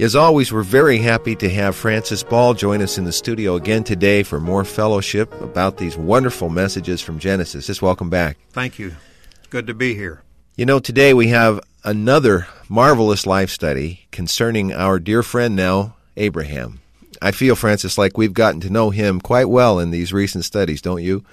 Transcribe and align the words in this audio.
As 0.00 0.14
always, 0.14 0.52
we're 0.52 0.62
very 0.62 0.98
happy 0.98 1.34
to 1.34 1.50
have 1.50 1.74
Francis 1.74 2.22
Ball 2.22 2.54
join 2.54 2.82
us 2.82 2.98
in 2.98 3.04
the 3.04 3.10
studio 3.10 3.56
again 3.56 3.82
today 3.82 4.22
for 4.22 4.38
more 4.38 4.64
fellowship 4.64 5.32
about 5.40 5.76
these 5.76 5.96
wonderful 5.96 6.48
messages 6.48 7.00
from 7.00 7.18
Genesis. 7.18 7.66
Just 7.66 7.82
welcome 7.82 8.08
back. 8.08 8.38
Thank 8.50 8.78
you. 8.78 8.94
It's 9.38 9.48
good 9.48 9.66
to 9.66 9.74
be 9.74 9.96
here. 9.96 10.22
You 10.54 10.66
know, 10.66 10.78
today 10.78 11.14
we 11.14 11.28
have 11.28 11.58
another 11.82 12.46
marvelous 12.68 13.26
life 13.26 13.50
study 13.50 14.06
concerning 14.12 14.72
our 14.72 15.00
dear 15.00 15.24
friend 15.24 15.56
now, 15.56 15.96
Abraham. 16.16 16.78
I 17.20 17.32
feel, 17.32 17.56
Francis, 17.56 17.98
like 17.98 18.16
we've 18.16 18.32
gotten 18.32 18.60
to 18.60 18.70
know 18.70 18.90
him 18.90 19.20
quite 19.20 19.48
well 19.48 19.80
in 19.80 19.90
these 19.90 20.12
recent 20.12 20.44
studies, 20.44 20.80
don't 20.80 21.02
you? 21.02 21.24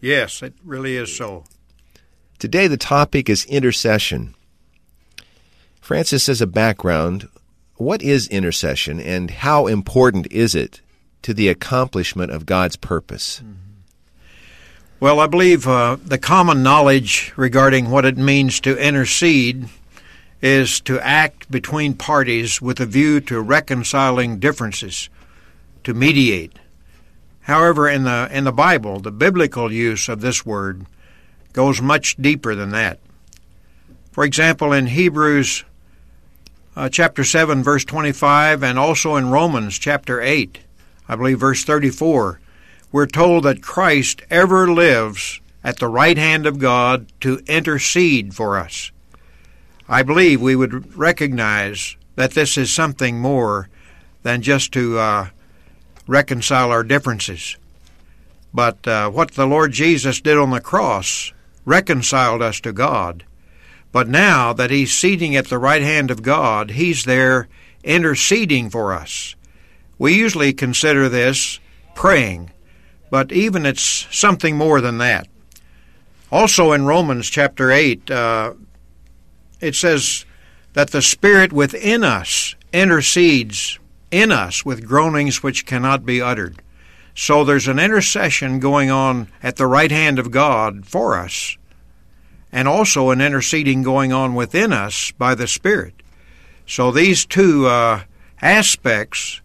Yes, 0.00 0.42
it 0.42 0.54
really 0.64 0.96
is 0.96 1.16
so. 1.16 1.44
Today 2.40 2.66
the 2.66 2.76
topic 2.76 3.28
is 3.28 3.44
intercession. 3.44 4.34
Francis, 5.80 6.28
as 6.28 6.40
a 6.40 6.48
background, 6.48 7.28
what 7.78 8.02
is 8.02 8.26
intercession 8.28 9.00
and 9.00 9.30
how 9.30 9.66
important 9.66 10.26
is 10.32 10.54
it 10.54 10.80
to 11.22 11.32
the 11.32 11.48
accomplishment 11.48 12.30
of 12.30 12.44
God's 12.44 12.76
purpose? 12.76 13.42
Well, 15.00 15.20
I 15.20 15.28
believe 15.28 15.66
uh, 15.66 15.96
the 16.04 16.18
common 16.18 16.64
knowledge 16.64 17.32
regarding 17.36 17.88
what 17.88 18.04
it 18.04 18.18
means 18.18 18.58
to 18.60 18.76
intercede 18.76 19.68
is 20.42 20.80
to 20.82 21.00
act 21.00 21.50
between 21.50 21.94
parties 21.94 22.60
with 22.60 22.80
a 22.80 22.86
view 22.86 23.20
to 23.20 23.40
reconciling 23.40 24.40
differences, 24.40 25.08
to 25.84 25.94
mediate. 25.94 26.58
However, 27.42 27.88
in 27.88 28.04
the 28.04 28.28
in 28.30 28.44
the 28.44 28.52
Bible, 28.52 28.98
the 28.98 29.12
biblical 29.12 29.72
use 29.72 30.08
of 30.08 30.20
this 30.20 30.44
word 30.44 30.84
goes 31.52 31.80
much 31.80 32.16
deeper 32.16 32.54
than 32.54 32.70
that. 32.70 32.98
For 34.10 34.24
example, 34.24 34.72
in 34.72 34.88
Hebrews 34.88 35.64
uh, 36.78 36.88
chapter 36.88 37.24
7, 37.24 37.64
verse 37.64 37.84
25, 37.84 38.62
and 38.62 38.78
also 38.78 39.16
in 39.16 39.30
Romans 39.30 39.80
chapter 39.80 40.20
8, 40.20 40.60
I 41.08 41.16
believe 41.16 41.40
verse 41.40 41.64
34, 41.64 42.38
we're 42.92 43.06
told 43.06 43.42
that 43.42 43.64
Christ 43.64 44.22
ever 44.30 44.70
lives 44.70 45.40
at 45.64 45.80
the 45.80 45.88
right 45.88 46.16
hand 46.16 46.46
of 46.46 46.60
God 46.60 47.12
to 47.20 47.42
intercede 47.48 48.32
for 48.32 48.56
us. 48.56 48.92
I 49.88 50.04
believe 50.04 50.40
we 50.40 50.54
would 50.54 50.96
recognize 50.96 51.96
that 52.14 52.32
this 52.32 52.56
is 52.56 52.72
something 52.72 53.18
more 53.18 53.68
than 54.22 54.40
just 54.40 54.70
to 54.74 54.98
uh, 54.98 55.28
reconcile 56.06 56.70
our 56.70 56.84
differences. 56.84 57.56
But 58.54 58.86
uh, 58.86 59.10
what 59.10 59.32
the 59.32 59.46
Lord 59.46 59.72
Jesus 59.72 60.20
did 60.20 60.38
on 60.38 60.50
the 60.50 60.60
cross 60.60 61.32
reconciled 61.64 62.40
us 62.40 62.60
to 62.60 62.72
God. 62.72 63.24
But 63.92 64.08
now 64.08 64.52
that 64.52 64.70
he's 64.70 64.92
seating 64.92 65.34
at 65.34 65.48
the 65.48 65.58
right 65.58 65.82
hand 65.82 66.10
of 66.10 66.22
God, 66.22 66.72
he's 66.72 67.04
there 67.04 67.48
interceding 67.82 68.70
for 68.70 68.92
us. 68.92 69.34
We 69.98 70.14
usually 70.14 70.52
consider 70.52 71.08
this 71.08 71.58
praying, 71.94 72.52
but 73.10 73.32
even 73.32 73.66
it's 73.66 74.06
something 74.16 74.56
more 74.56 74.80
than 74.80 74.98
that. 74.98 75.26
Also 76.30 76.72
in 76.72 76.86
Romans 76.86 77.28
chapter 77.30 77.70
8, 77.70 78.10
uh, 78.10 78.52
it 79.60 79.74
says 79.74 80.24
that 80.74 80.90
the 80.90 81.02
Spirit 81.02 81.52
within 81.52 82.04
us 82.04 82.54
intercedes 82.72 83.78
in 84.10 84.30
us 84.30 84.64
with 84.64 84.86
groanings 84.86 85.42
which 85.42 85.66
cannot 85.66 86.04
be 86.04 86.20
uttered. 86.20 86.62
So 87.14 87.42
there's 87.42 87.66
an 87.66 87.78
intercession 87.78 88.60
going 88.60 88.90
on 88.90 89.28
at 89.42 89.56
the 89.56 89.66
right 89.66 89.90
hand 89.90 90.18
of 90.18 90.30
God 90.30 90.86
for 90.86 91.18
us 91.18 91.57
and 92.52 92.66
also 92.66 93.10
an 93.10 93.20
interceding 93.20 93.82
going 93.82 94.12
on 94.12 94.34
within 94.34 94.72
us 94.72 95.12
by 95.12 95.34
the 95.34 95.46
Spirit. 95.46 95.94
So 96.66 96.90
these 96.90 97.24
two 97.24 97.66
uh, 97.66 98.02
aspects 98.40 99.40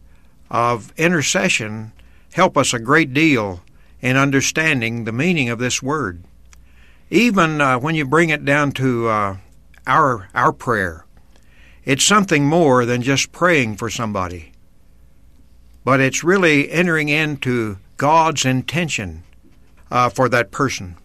of 0.49 0.93
intercession 0.97 1.91
help 2.33 2.57
us 2.57 2.73
a 2.73 2.79
great 2.79 3.13
deal 3.13 3.61
in 4.01 4.17
understanding 4.17 5.03
the 5.03 5.11
meaning 5.11 5.49
of 5.49 5.59
this 5.59 5.81
word. 5.81 6.23
Even 7.09 7.61
uh, 7.61 7.79
when 7.79 7.95
you 7.95 8.05
bring 8.05 8.29
it 8.29 8.43
down 8.43 8.71
to 8.73 9.07
uh, 9.07 9.37
our 9.87 10.29
our 10.33 10.51
prayer, 10.51 11.05
it's 11.85 12.03
something 12.03 12.45
more 12.45 12.85
than 12.85 13.01
just 13.01 13.31
praying 13.31 13.77
for 13.77 13.89
somebody, 13.89 14.51
but 15.83 15.99
it's 15.99 16.23
really 16.23 16.71
entering 16.71 17.09
into 17.09 17.77
God's 17.97 18.45
intention 18.45 19.23
uh, 19.91 20.09
for 20.09 20.27
that 20.29 20.51
person. 20.51 20.97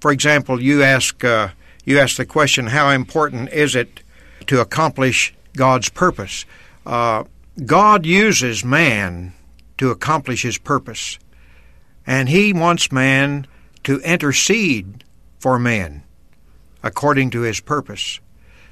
For 0.00 0.12
example, 0.12 0.60
you 0.60 0.82
ask 0.82 1.24
uh, 1.24 1.48
you 1.84 1.98
ask 1.98 2.16
the 2.16 2.26
question, 2.26 2.66
how 2.66 2.90
important 2.90 3.50
is 3.52 3.76
it 3.76 4.02
to 4.48 4.60
accomplish 4.60 5.32
God's 5.56 5.88
purpose? 5.88 6.44
Uh, 6.84 7.24
God 7.64 8.04
uses 8.04 8.64
man 8.64 9.32
to 9.78 9.90
accomplish 9.90 10.42
His 10.42 10.58
purpose, 10.58 11.18
and 12.06 12.28
He 12.28 12.52
wants 12.52 12.92
man 12.92 13.46
to 13.84 14.00
intercede 14.00 15.04
for 15.38 15.58
man 15.58 16.02
according 16.82 17.30
to 17.30 17.40
His 17.42 17.60
purpose. 17.60 18.20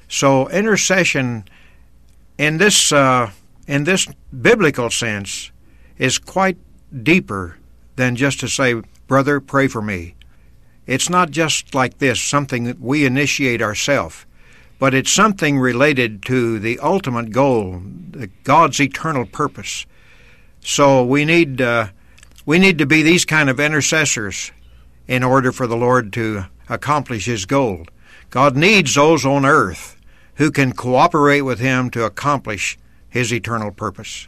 So 0.07 0.49
intercession 0.49 1.45
in 2.37 2.57
this 2.57 2.91
uh, 2.91 3.31
in 3.67 3.85
this 3.85 4.07
biblical 4.29 4.89
sense 4.89 5.51
is 5.97 6.19
quite 6.19 6.57
deeper 7.03 7.57
than 7.95 8.15
just 8.15 8.41
to 8.41 8.47
say, 8.47 8.81
"Brother, 9.07 9.39
pray 9.39 9.67
for 9.67 9.81
me." 9.81 10.15
It's 10.87 11.09
not 11.09 11.31
just 11.31 11.73
like 11.73 11.97
this, 11.97 12.21
something 12.21 12.65
that 12.65 12.79
we 12.79 13.05
initiate 13.05 13.61
ourselves, 13.61 14.25
but 14.77 14.93
it's 14.93 15.11
something 15.11 15.57
related 15.57 16.23
to 16.25 16.59
the 16.59 16.79
ultimate 16.79 17.31
goal, 17.31 17.81
God's 18.43 18.79
eternal 18.79 19.25
purpose. 19.25 19.85
So 20.61 21.03
we 21.03 21.25
need 21.25 21.61
uh, 21.61 21.87
we 22.45 22.59
need 22.59 22.77
to 22.77 22.85
be 22.85 23.01
these 23.01 23.25
kind 23.25 23.49
of 23.49 23.59
intercessors 23.59 24.51
in 25.07 25.23
order 25.23 25.51
for 25.51 25.67
the 25.67 25.77
Lord 25.77 26.13
to 26.13 26.45
accomplish 26.69 27.25
His 27.25 27.45
goal. 27.45 27.85
God 28.29 28.55
needs 28.55 28.95
those 28.95 29.25
on 29.25 29.45
earth 29.45 29.95
who 30.35 30.51
can 30.51 30.73
cooperate 30.73 31.41
with 31.41 31.59
Him 31.59 31.89
to 31.91 32.03
accomplish 32.03 32.77
His 33.09 33.33
eternal 33.33 33.71
purpose. 33.71 34.27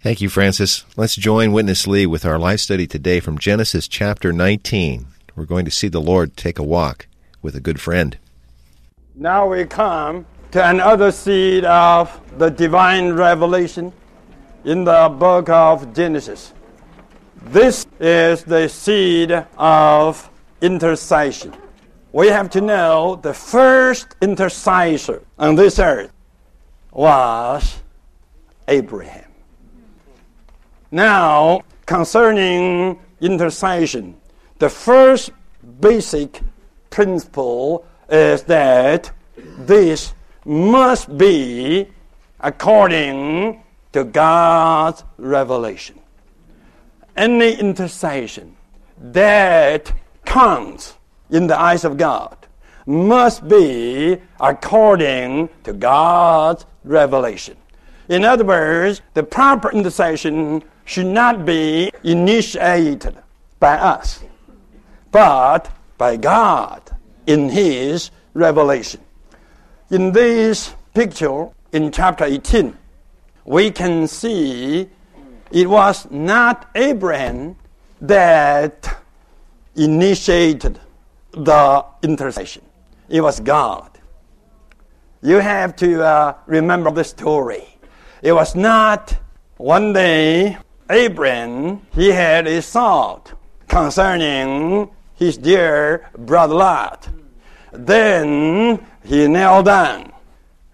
Thank 0.00 0.22
you, 0.22 0.30
Francis. 0.30 0.84
Let's 0.96 1.16
join 1.16 1.52
Witness 1.52 1.86
Lee 1.86 2.06
with 2.06 2.24
our 2.24 2.38
life 2.38 2.60
study 2.60 2.86
today 2.86 3.20
from 3.20 3.36
Genesis 3.36 3.86
chapter 3.86 4.32
19. 4.32 5.06
We're 5.36 5.46
going 5.46 5.64
to 5.64 5.70
see 5.70 5.88
the 5.88 6.00
Lord 6.00 6.36
take 6.36 6.58
a 6.58 6.62
walk 6.62 7.06
with 7.42 7.54
a 7.54 7.60
good 7.60 7.80
friend. 7.80 8.18
Now 9.14 9.48
we 9.48 9.64
come 9.64 10.26
to 10.50 10.68
another 10.68 11.12
seed 11.12 11.64
of 11.64 12.20
the 12.38 12.50
divine 12.50 13.12
revelation 13.12 13.92
in 14.64 14.84
the 14.84 15.08
book 15.18 15.48
of 15.48 15.94
Genesis. 15.94 16.52
This 17.44 17.86
is 17.98 18.44
the 18.44 18.68
seed 18.68 19.32
of 19.56 20.28
intercession. 20.60 21.54
We 22.12 22.28
have 22.28 22.50
to 22.50 22.60
know 22.60 23.16
the 23.22 23.32
first 23.32 24.16
intercessor 24.20 25.22
on 25.38 25.54
this 25.54 25.78
earth 25.78 26.12
was 26.92 27.80
Abraham. 28.68 29.30
Now, 30.90 31.62
concerning 31.86 32.98
intercession, 33.20 34.20
the 34.60 34.68
first 34.68 35.30
basic 35.80 36.42
principle 36.90 37.86
is 38.10 38.42
that 38.42 39.10
this 39.58 40.12
must 40.44 41.16
be 41.16 41.88
according 42.40 43.62
to 43.92 44.04
God's 44.04 45.02
revelation. 45.16 45.98
Any 47.16 47.54
intercession 47.54 48.54
that 48.98 49.92
counts 50.26 50.94
in 51.30 51.46
the 51.46 51.58
eyes 51.58 51.84
of 51.84 51.96
God 51.96 52.36
must 52.86 53.48
be 53.48 54.18
according 54.40 55.48
to 55.64 55.72
God's 55.72 56.66
revelation. 56.84 57.56
In 58.10 58.24
other 58.26 58.44
words, 58.44 59.00
the 59.14 59.22
proper 59.22 59.70
intercession 59.72 60.62
should 60.84 61.06
not 61.06 61.46
be 61.46 61.90
initiated 62.04 63.16
by 63.58 63.78
us 63.78 64.20
but 65.10 65.70
by 65.98 66.16
God 66.16 66.82
in 67.26 67.48
His 67.48 68.10
revelation. 68.34 69.00
In 69.90 70.12
this 70.12 70.74
picture, 70.94 71.48
in 71.72 71.90
chapter 71.92 72.24
18, 72.24 72.76
we 73.44 73.70
can 73.70 74.06
see 74.06 74.88
it 75.50 75.68
was 75.68 76.08
not 76.10 76.70
Abraham 76.74 77.56
that 78.00 79.02
initiated 79.74 80.80
the 81.32 81.84
intercession. 82.02 82.62
It 83.08 83.20
was 83.20 83.40
God. 83.40 83.90
You 85.22 85.36
have 85.36 85.76
to 85.76 86.02
uh, 86.02 86.34
remember 86.46 86.90
the 86.90 87.04
story. 87.04 87.66
It 88.22 88.32
was 88.32 88.54
not 88.54 89.16
one 89.56 89.92
day 89.92 90.56
Abraham, 90.88 91.82
he 91.92 92.08
had 92.08 92.46
a 92.46 92.62
thought 92.62 93.32
concerning 93.68 94.90
his 95.20 95.36
dear 95.36 96.08
brother 96.16 96.54
Lot. 96.54 97.08
Then 97.72 98.84
he 99.04 99.28
knelt 99.28 99.66
down 99.66 100.12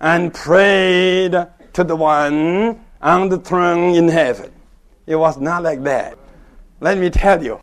and 0.00 0.32
prayed 0.32 1.32
to 1.72 1.84
the 1.84 1.96
one 1.96 2.80
on 3.02 3.28
the 3.28 3.38
throne 3.38 3.96
in 3.96 4.08
heaven. 4.08 4.52
It 5.04 5.16
was 5.16 5.38
not 5.38 5.64
like 5.64 5.82
that. 5.82 6.16
Let 6.80 6.96
me 6.96 7.10
tell 7.10 7.42
you. 7.42 7.60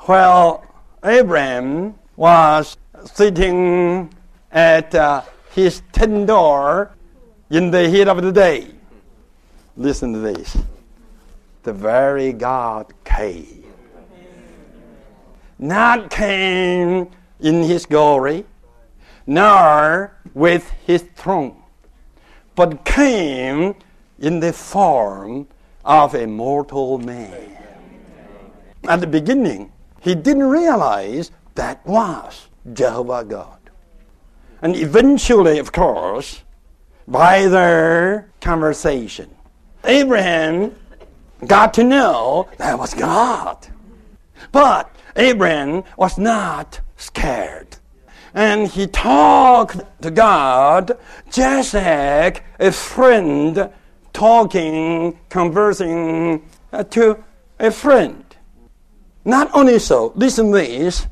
While 0.00 0.64
Abraham 1.02 1.94
was 2.16 2.76
sitting 3.04 4.12
at 4.52 4.94
uh, 4.94 5.22
his 5.52 5.82
tent 5.92 6.26
door 6.26 6.94
in 7.48 7.70
the 7.70 7.88
heat 7.88 8.06
of 8.06 8.20
the 8.22 8.32
day, 8.32 8.70
listen 9.78 10.12
to 10.12 10.18
this. 10.18 10.58
The 11.62 11.72
very 11.72 12.34
God 12.34 12.92
came. 13.04 13.61
Not 15.62 16.10
came 16.10 17.08
in 17.38 17.62
his 17.62 17.86
glory, 17.86 18.44
nor 19.28 20.12
with 20.34 20.68
his 20.84 21.02
throne, 21.14 21.62
but 22.56 22.84
came 22.84 23.76
in 24.18 24.40
the 24.40 24.52
form 24.52 25.46
of 25.84 26.16
a 26.16 26.26
mortal 26.26 26.98
man. 26.98 27.56
At 28.88 29.02
the 29.02 29.06
beginning, 29.06 29.70
he 30.00 30.16
didn't 30.16 30.48
realize 30.50 31.30
that 31.54 31.86
was 31.86 32.48
Jehovah 32.72 33.24
God. 33.24 33.60
And 34.62 34.74
eventually, 34.74 35.60
of 35.60 35.70
course, 35.70 36.42
by 37.06 37.46
their 37.46 38.32
conversation, 38.40 39.30
Abraham 39.84 40.74
got 41.46 41.72
to 41.74 41.84
know 41.84 42.48
that 42.58 42.76
was 42.76 42.94
God. 42.94 43.68
But 44.50 44.92
Abraham 45.16 45.84
was 45.96 46.18
not 46.18 46.80
scared. 46.96 47.76
And 48.34 48.68
he 48.68 48.86
talked 48.86 49.76
to 50.02 50.10
God 50.10 50.98
just 51.30 51.74
like 51.74 52.44
a 52.58 52.72
friend 52.72 53.70
talking, 54.12 55.18
conversing 55.28 56.48
uh, 56.72 56.84
to 56.84 57.22
a 57.58 57.70
friend. 57.70 58.24
Not 59.24 59.50
only 59.54 59.78
so, 59.78 60.12
listen 60.16 60.50
this, 60.50 61.06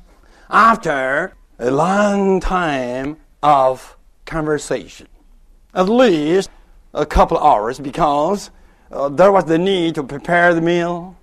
after 0.49 1.35
a 1.59 1.71
long 1.71 2.41
time 2.41 3.19
of 3.43 3.97
conversation, 4.25 5.07
at 5.75 5.89
least 5.89 6.51
a 6.93 7.07
couple 7.07 7.39
hours, 7.39 7.79
because 7.79 8.51
uh, 8.91 9.09
there 9.09 9.31
was 9.31 9.45
the 9.45 9.59
need 9.59 9.95
to 9.95 10.03
prepare 10.03 10.55
the 10.55 10.61
meal, 10.61 11.17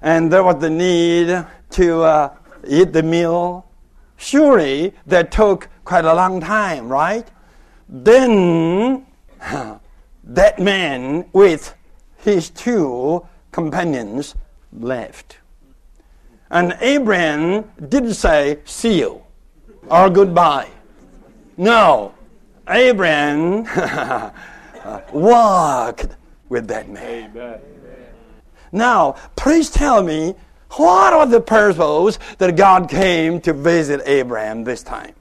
and 0.00 0.32
there 0.32 0.42
was 0.42 0.56
the 0.60 0.70
need 0.70 1.44
to 1.70 2.02
uh, 2.02 2.34
eat 2.66 2.92
the 2.92 3.02
meal. 3.02 3.66
Surely 4.16 4.94
that 5.06 5.30
took 5.30 5.68
quite 5.84 6.04
a 6.04 6.14
long 6.14 6.40
time, 6.40 6.88
right? 6.88 7.28
Then 7.88 9.06
that 10.24 10.58
man 10.58 11.26
with 11.32 11.74
his 12.18 12.50
two 12.50 13.26
companions 13.52 14.34
left. 14.72 15.38
And 16.50 16.76
Abraham 16.80 17.70
didn't 17.88 18.14
say, 18.14 18.58
see 18.64 18.98
you 18.98 19.22
or 19.88 20.10
goodbye. 20.10 20.68
No, 21.56 22.14
Abraham 22.68 23.64
walked 25.12 26.08
with 26.48 26.68
that 26.68 26.88
man. 26.88 27.30
Amen. 27.30 27.60
Now, 28.72 29.12
please 29.36 29.70
tell 29.70 30.02
me, 30.02 30.34
what 30.70 31.14
was 31.14 31.30
the 31.30 31.40
purpose 31.40 32.18
that 32.38 32.56
God 32.56 32.88
came 32.88 33.40
to 33.42 33.52
visit 33.52 34.02
Abraham 34.06 34.64
this 34.64 34.82
time? 34.82 35.14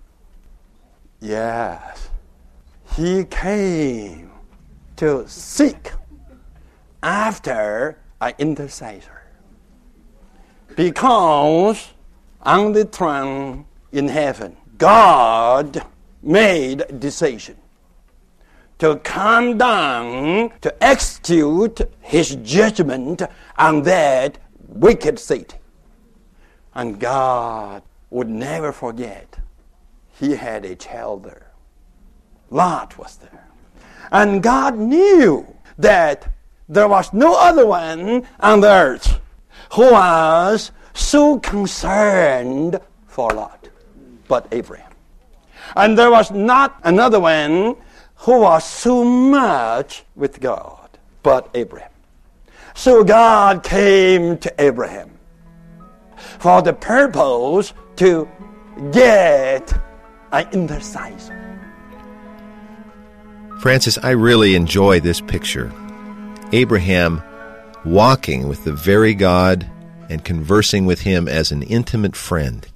Yes, 1.22 2.10
he 2.96 3.24
came 3.26 4.32
to 4.98 5.28
seek 5.28 5.92
after 7.02 7.98
an 8.22 8.34
intercessor. 8.38 9.22
Because 10.76 11.94
on 12.42 12.74
the 12.74 12.86
throne 12.86 13.66
in 13.92 14.08
heaven, 14.08 14.58
God 14.78 15.86
made 16.22 16.82
a 16.82 16.92
decision 16.92 17.56
to 18.80 18.98
come 18.98 19.58
down 19.58 20.52
to 20.62 20.84
execute 20.84 21.80
his 22.02 22.36
judgment 22.44 23.22
on 23.58 23.84
that 23.84 24.38
wicked 24.76 25.18
city. 25.18 25.58
And 26.74 27.00
God 27.00 27.82
would 28.10 28.30
never 28.30 28.72
forget 28.72 29.40
he 30.20 30.36
had 30.36 30.66
a 30.66 30.76
child 30.76 31.24
there. 31.24 31.52
Lot 32.50 32.98
was 32.98 33.18
there. 33.18 33.48
And 34.12 34.44
God 34.44 34.78
knew 34.78 35.48
that 35.78 36.32
there 36.70 36.88
was 36.88 37.12
no 37.14 37.38
other 37.38 37.66
one 37.66 38.28
on 38.40 38.62
the 38.62 38.70
earth 38.70 39.20
who 39.74 39.92
was 39.92 40.72
so 40.94 41.40
concerned 41.40 42.80
for 43.08 43.32
Lot 43.32 43.70
but 44.28 44.48
Abraham. 44.52 44.92
And 45.76 45.98
there 45.98 46.12
was 46.12 46.32
not 46.32 46.80
another 46.84 47.20
one 47.20 47.76
who 48.16 48.40
was 48.42 48.64
so 48.64 49.04
much 49.04 50.04
with 50.16 50.40
God 50.40 50.90
but 51.24 51.50
Abraham. 51.54 51.92
So 52.76 53.06
God 53.06 53.64
came 53.64 54.38
to 54.40 54.54
Abraham 54.60 55.18
for 56.18 56.62
the 56.62 56.74
purpose 56.74 57.74
to 57.96 58.30
get 58.92 59.74
an 60.34 60.48
intercessor. 60.52 61.42
Francis, 63.62 63.98
I 64.04 64.12
really 64.12 64.56
enjoy 64.56 65.00
this 65.00 65.22
picture. 65.22 65.72
Abraham 66.52 67.24
walking 67.86 68.50
with 68.50 68.66
the 68.66 68.74
very 68.74 69.14
God 69.14 69.66
and 70.10 70.24
conversing 70.24 70.86
with 70.86 71.02
him 71.02 71.30
as 71.30 71.52
an 71.52 71.64
intimate 71.64 72.16
friend. 72.16 72.68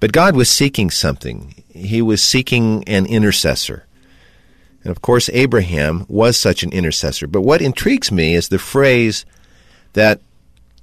But 0.00 0.12
God 0.12 0.34
was 0.34 0.48
seeking 0.48 0.90
something. 0.90 1.62
He 1.68 2.00
was 2.00 2.22
seeking 2.22 2.82
an 2.88 3.04
intercessor. 3.06 3.86
And 4.84 4.90
of 4.90 5.02
course, 5.02 5.30
Abraham 5.32 6.04
was 6.08 6.36
such 6.36 6.62
an 6.62 6.72
intercessor. 6.72 7.26
But 7.26 7.42
what 7.42 7.62
intrigues 7.62 8.10
me 8.10 8.34
is 8.34 8.48
the 8.48 8.58
phrase 8.58 9.24
that 9.92 10.20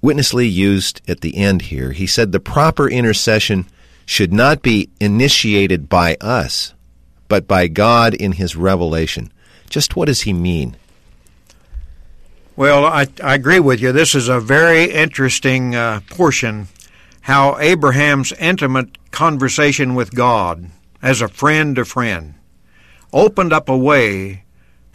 Witness 0.02 0.34
Lee 0.34 0.48
used 0.48 1.02
at 1.10 1.22
the 1.22 1.36
end 1.36 1.64
here. 1.64 1.92
He 1.92 2.08
said 2.08 2.32
the 2.32 2.40
proper 2.40 2.90
intercession 2.90 3.66
should 4.06 4.32
not 4.32 4.62
be 4.62 4.90
initiated 5.00 5.90
by 5.90 6.16
us, 6.22 6.74
but 7.28 7.48
by 7.48 7.68
God 7.68 8.14
in 8.14 8.34
His 8.34 8.56
revelation. 8.56 9.32
Just 9.70 9.96
what 9.96 10.06
does 10.06 10.22
he 10.22 10.34
mean? 10.34 10.78
Well, 12.56 12.86
I, 12.86 13.08
I 13.24 13.36
agree 13.36 13.60
with 13.60 13.82
you. 13.82 13.92
This 13.92 14.16
is 14.16 14.28
a 14.28 14.40
very 14.40 14.86
interesting 14.86 15.76
uh, 15.76 16.02
portion 16.10 16.68
how 17.22 17.60
Abraham's 17.60 18.32
intimate 18.34 19.12
conversation 19.12 19.94
with 19.94 20.16
God 20.16 20.70
as 21.02 21.22
a 21.22 21.28
friend 21.28 21.76
to 21.76 21.86
friend 21.86 22.34
opened 23.14 23.54
up 23.54 23.70
a 23.70 23.78
way 23.78 24.44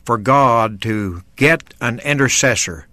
for 0.05 0.19
God 0.19 0.81
to 0.83 1.23
get 1.37 1.75
an 1.81 1.99
intercessor 2.01 2.87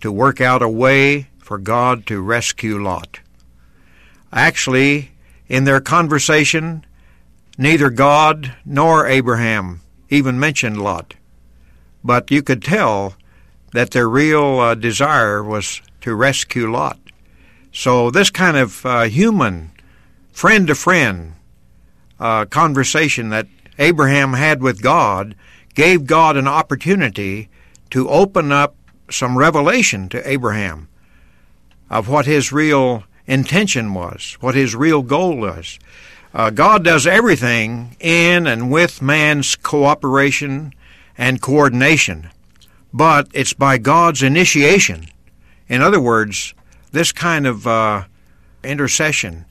to 0.00 0.12
work 0.12 0.40
out 0.40 0.62
a 0.62 0.68
way 0.68 1.28
for 1.38 1.58
God 1.58 2.06
to 2.06 2.20
rescue 2.20 2.78
Lot. 2.78 3.20
Actually, 4.32 5.12
in 5.48 5.64
their 5.64 5.80
conversation, 5.80 6.84
neither 7.56 7.90
God 7.90 8.54
nor 8.64 9.06
Abraham 9.06 9.80
even 10.10 10.38
mentioned 10.38 10.80
Lot. 10.80 11.14
But 12.04 12.30
you 12.30 12.42
could 12.42 12.62
tell 12.62 13.16
that 13.72 13.90
their 13.90 14.08
real 14.08 14.60
uh, 14.60 14.74
desire 14.74 15.42
was 15.42 15.80
to 16.02 16.14
rescue 16.14 16.70
Lot. 16.70 16.98
So, 17.72 18.10
this 18.10 18.30
kind 18.30 18.56
of 18.56 18.86
uh, 18.86 19.02
human, 19.02 19.72
friend 20.32 20.66
to 20.68 20.74
friend 20.74 21.34
conversation 22.18 23.28
that 23.30 23.46
Abraham 23.78 24.34
had 24.34 24.62
with 24.62 24.82
God 24.82 25.34
gave 25.74 26.06
God 26.06 26.36
an 26.36 26.48
opportunity 26.48 27.48
to 27.90 28.08
open 28.08 28.50
up 28.50 28.74
some 29.10 29.38
revelation 29.38 30.08
to 30.08 30.28
Abraham 30.28 30.88
of 31.90 32.08
what 32.08 32.26
his 32.26 32.52
real 32.52 33.04
intention 33.26 33.94
was, 33.94 34.36
what 34.40 34.54
his 34.54 34.74
real 34.74 35.02
goal 35.02 35.36
was. 35.36 35.78
Uh, 36.34 36.50
God 36.50 36.84
does 36.84 37.06
everything 37.06 37.96
in 38.00 38.46
and 38.46 38.70
with 38.70 39.00
man's 39.00 39.56
cooperation 39.56 40.72
and 41.16 41.40
coordination, 41.40 42.30
but 42.92 43.28
it's 43.32 43.52
by 43.52 43.78
God's 43.78 44.22
initiation. 44.22 45.06
In 45.68 45.80
other 45.80 46.00
words, 46.00 46.54
this 46.92 47.12
kind 47.12 47.46
of 47.46 47.66
uh, 47.66 48.04
intercession 48.62 49.44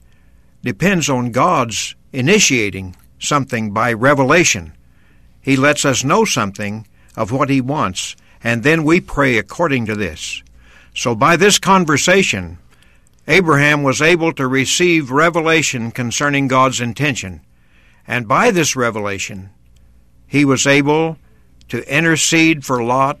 depends 0.62 1.08
on 1.08 1.32
God's 1.32 1.94
initiating 2.12 2.96
something 3.18 3.72
by 3.72 3.92
revelation. 3.92 4.72
He 5.40 5.56
lets 5.56 5.84
us 5.84 6.04
know 6.04 6.24
something 6.24 6.86
of 7.16 7.32
what 7.32 7.50
He 7.50 7.60
wants, 7.60 8.16
and 8.42 8.62
then 8.62 8.84
we 8.84 9.00
pray 9.00 9.38
according 9.38 9.86
to 9.86 9.94
this. 9.94 10.42
So 10.94 11.14
by 11.14 11.36
this 11.36 11.58
conversation, 11.58 12.58
Abraham 13.28 13.82
was 13.82 14.00
able 14.00 14.32
to 14.34 14.46
receive 14.46 15.10
revelation 15.10 15.90
concerning 15.90 16.48
God's 16.48 16.80
intention, 16.80 17.40
and 18.06 18.28
by 18.28 18.50
this 18.50 18.76
revelation, 18.76 19.50
he 20.26 20.44
was 20.44 20.66
able 20.66 21.18
to 21.68 21.92
intercede 21.92 22.64
for 22.64 22.82
Lot 22.82 23.18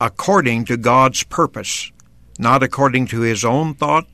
according 0.00 0.64
to 0.66 0.76
God's 0.76 1.22
purpose, 1.24 1.90
not 2.38 2.62
according 2.62 3.06
to 3.08 3.20
his 3.20 3.44
own 3.44 3.74
thought 3.74 4.06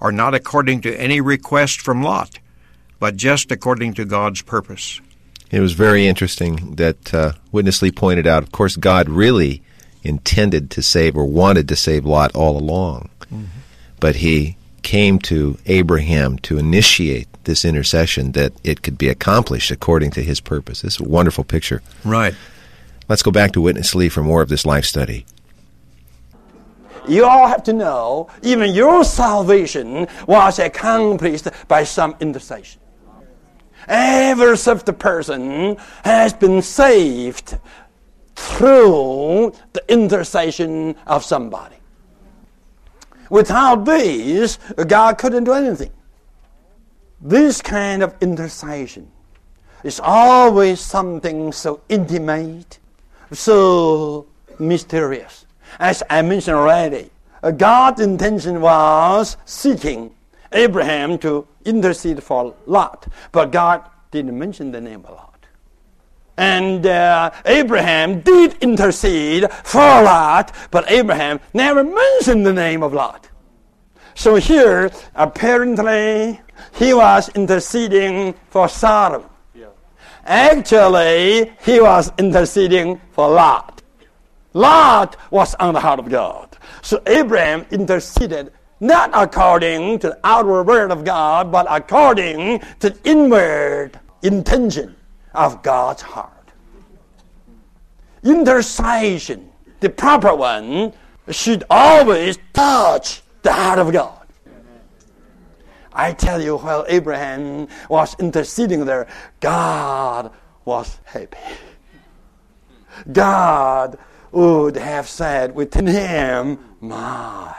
or 0.00 0.12
not 0.12 0.34
according 0.34 0.80
to 0.82 1.00
any 1.00 1.20
request 1.20 1.80
from 1.80 2.02
Lot, 2.02 2.38
but 3.04 3.16
just 3.16 3.52
according 3.52 3.92
to 3.92 4.06
God's 4.06 4.40
purpose. 4.40 4.98
It 5.50 5.60
was 5.60 5.74
very 5.74 6.06
interesting 6.06 6.76
that 6.76 7.12
uh, 7.12 7.32
Witness 7.52 7.82
Lee 7.82 7.90
pointed 7.90 8.26
out, 8.26 8.42
of 8.42 8.50
course, 8.50 8.76
God 8.76 9.10
really 9.10 9.60
intended 10.02 10.70
to 10.70 10.80
save 10.80 11.14
or 11.14 11.26
wanted 11.26 11.68
to 11.68 11.76
save 11.76 12.06
Lot 12.06 12.34
all 12.34 12.56
along. 12.56 13.10
Mm-hmm. 13.24 13.44
But 14.00 14.16
he 14.16 14.56
came 14.80 15.18
to 15.18 15.58
Abraham 15.66 16.38
to 16.38 16.56
initiate 16.56 17.28
this 17.44 17.62
intercession 17.62 18.32
that 18.32 18.54
it 18.64 18.80
could 18.80 18.96
be 18.96 19.10
accomplished 19.10 19.70
according 19.70 20.12
to 20.12 20.22
his 20.22 20.40
purpose. 20.40 20.80
This 20.80 20.94
is 20.94 21.00
a 21.00 21.04
wonderful 21.04 21.44
picture. 21.44 21.82
Right. 22.06 22.34
Let's 23.06 23.22
go 23.22 23.30
back 23.30 23.52
to 23.52 23.60
Witness 23.60 23.94
Lee 23.94 24.08
for 24.08 24.22
more 24.22 24.40
of 24.40 24.48
this 24.48 24.64
life 24.64 24.86
study. 24.86 25.26
You 27.06 27.26
all 27.26 27.48
have 27.48 27.64
to 27.64 27.74
know, 27.74 28.30
even 28.40 28.72
your 28.72 29.04
salvation 29.04 30.08
was 30.26 30.58
accomplished 30.58 31.48
by 31.68 31.84
some 31.84 32.16
intercession. 32.18 32.80
Every 33.88 34.56
saved 34.56 34.92
person 34.98 35.76
has 36.04 36.32
been 36.32 36.62
saved 36.62 37.58
through 38.36 39.52
the 39.72 39.92
intercession 39.92 40.96
of 41.06 41.24
somebody. 41.24 41.76
Without 43.30 43.84
this, 43.84 44.58
God 44.86 45.18
couldn't 45.18 45.44
do 45.44 45.52
anything. 45.52 45.90
This 47.20 47.62
kind 47.62 48.02
of 48.02 48.14
intercession 48.20 49.10
is 49.82 50.00
always 50.00 50.80
something 50.80 51.52
so 51.52 51.80
intimate, 51.88 52.78
so 53.32 54.26
mysterious. 54.58 55.46
As 55.78 56.02
I 56.08 56.22
mentioned 56.22 56.56
already, 56.56 57.10
God's 57.56 58.00
intention 58.00 58.60
was 58.60 59.36
seeking 59.44 60.13
Abraham 60.54 61.18
to 61.18 61.46
intercede 61.64 62.22
for 62.22 62.54
Lot, 62.66 63.06
but 63.32 63.52
God 63.52 63.84
didn't 64.10 64.38
mention 64.38 64.72
the 64.72 64.80
name 64.80 65.04
of 65.04 65.10
Lot. 65.10 65.46
And 66.36 66.86
uh, 66.86 67.30
Abraham 67.44 68.20
did 68.20 68.54
intercede 68.62 69.50
for 69.62 69.78
Lot, 69.78 70.54
but 70.70 70.90
Abraham 70.90 71.40
never 71.52 71.84
mentioned 71.84 72.46
the 72.46 72.52
name 72.52 72.82
of 72.82 72.92
Lot. 72.92 73.28
So 74.14 74.36
here, 74.36 74.90
apparently, 75.14 76.40
he 76.74 76.94
was 76.94 77.28
interceding 77.30 78.34
for 78.48 78.68
Sodom. 78.68 79.24
Actually, 80.26 81.52
he 81.64 81.80
was 81.80 82.10
interceding 82.18 83.00
for 83.10 83.28
Lot. 83.28 83.82
Lot 84.54 85.16
was 85.30 85.54
on 85.56 85.74
the 85.74 85.80
heart 85.80 85.98
of 85.98 86.08
God. 86.08 86.56
So 86.80 87.02
Abraham 87.06 87.66
interceded 87.70 88.52
not 88.84 89.10
according 89.14 89.98
to 90.00 90.10
the 90.10 90.20
outward 90.24 90.64
word 90.64 90.90
of 90.90 91.04
God, 91.04 91.50
but 91.50 91.66
according 91.70 92.60
to 92.80 92.90
the 92.90 92.98
inward 93.04 93.98
intention 94.22 94.94
of 95.34 95.62
God's 95.62 96.02
heart. 96.02 96.52
Intercession, 98.22 99.50
the 99.80 99.88
proper 99.88 100.34
one, 100.34 100.92
should 101.30 101.64
always 101.70 102.38
touch 102.52 103.22
the 103.42 103.52
heart 103.52 103.78
of 103.78 103.90
God. 103.90 104.26
I 105.94 106.12
tell 106.12 106.42
you, 106.42 106.58
while 106.58 106.84
Abraham 106.88 107.68
was 107.88 108.14
interceding 108.18 108.84
there, 108.84 109.06
God 109.40 110.30
was 110.66 110.98
happy. 111.04 111.38
God 113.10 113.98
would 114.30 114.76
have 114.76 115.08
said 115.08 115.54
within 115.54 115.86
him, 115.86 116.58
My, 116.80 117.54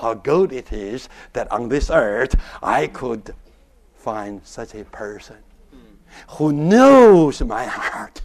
how 0.00 0.14
good 0.14 0.52
it 0.52 0.72
is 0.72 1.08
that 1.32 1.50
on 1.50 1.68
this 1.68 1.90
earth 1.90 2.34
I 2.62 2.86
could 2.86 3.34
find 3.96 4.40
such 4.44 4.74
a 4.74 4.84
person 4.84 5.36
who 6.28 6.52
knows 6.52 7.42
my 7.42 7.64
heart. 7.64 8.22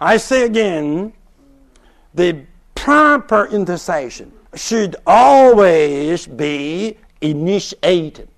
I 0.00 0.16
say 0.16 0.44
again, 0.44 1.12
the 2.14 2.44
proper 2.74 3.46
intercession 3.46 4.32
should 4.54 4.96
always 5.06 6.26
be 6.26 6.98
initiated 7.20 8.28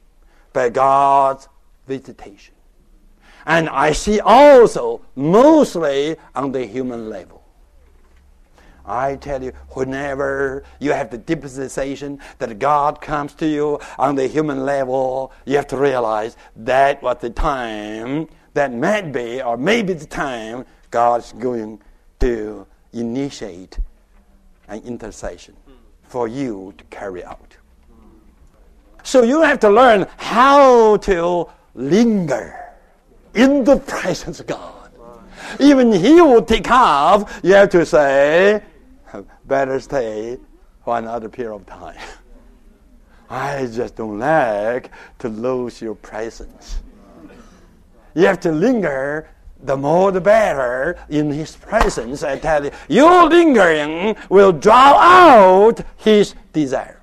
by 0.53 0.69
God's 0.69 1.49
visitation. 1.87 2.55
And 3.47 3.69
I 3.69 3.93
see 3.93 4.21
also 4.21 5.03
mostly 5.15 6.17
on 6.35 6.53
the 6.53 6.67
human 6.67 7.09
level. 7.09 7.43
I 8.87 9.17
tell 9.17 9.43
you, 9.43 9.53
whenever 9.71 10.63
you 10.79 10.93
have 10.93 11.11
the 11.11 11.19
deep 11.19 11.47
sensation 11.47 12.21
that 12.39 12.59
God 12.59 13.01
comes 13.01 13.35
to 13.35 13.47
you 13.47 13.81
on 13.99 14.15
the 14.15 14.29
human 14.29 14.65
level, 14.65 15.33
you 15.45 15.57
have 15.57 15.67
to 15.69 15.77
realize 15.77 16.37
that 16.57 17.03
was 17.03 17.19
the 17.21 17.31
time 17.31 18.29
that 18.55 18.73
might 18.73 19.13
be, 19.13 19.43
or 19.43 19.57
maybe 19.57 19.93
the 19.93 20.07
time 20.07 20.65
God's 20.91 21.33
going 21.33 21.81
to 22.21 22.67
initiate 22.93 23.79
an 24.69 24.83
intercession 24.83 25.57
for 26.05 26.29
you 26.29 26.73
to 26.79 26.85
carry 26.85 27.25
out. 27.25 27.57
So 29.03 29.23
you 29.23 29.43
have 29.43 29.61
to 29.61 29.71
learn 29.71 30.07
how 30.17 30.97
to 30.99 31.49
linger 31.75 32.73
in 33.35 33.65
the 33.65 33.77
presence 33.77 34.41
of 34.41 34.47
God. 34.47 34.91
Even 35.61 35.93
He 35.93 36.21
will 36.21 36.43
take 36.43 36.71
off, 36.71 37.41
you 37.43 37.55
have 37.55 37.69
to 37.71 37.85
say, 37.85 38.63
better 39.45 39.81
stay 39.81 40.39
for 40.85 40.99
another 40.99 41.29
period 41.29 41.55
of 41.55 41.67
time. 41.67 41.99
I 43.31 43.67
just 43.67 43.97
don't 43.97 44.19
like 44.19 44.91
to 45.19 45.29
lose 45.29 45.81
your 45.83 45.95
presence. 45.97 46.79
You 48.15 48.27
have 48.27 48.41
to 48.41 48.53
linger 48.53 49.29
the 49.63 49.77
more 49.77 50.13
the 50.13 50.21
better 50.21 50.99
in 51.09 51.31
his 51.31 51.57
presence. 51.57 52.23
I 52.23 52.39
tell 52.39 52.65
you, 52.65 52.71
your 52.89 53.29
lingering 53.29 54.17
will 54.29 54.53
draw 54.53 54.95
out 54.99 55.81
his 55.97 56.35
desire. 56.53 57.01